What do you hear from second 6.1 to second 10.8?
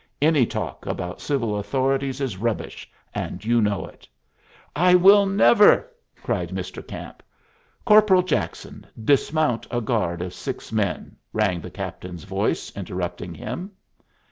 cried Mr. Camp. "Corporal Jackson, dismount a guard of six